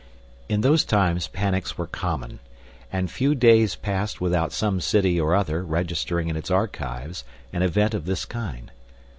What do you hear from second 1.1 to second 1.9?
panics were